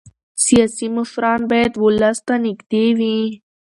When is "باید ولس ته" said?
1.51-2.35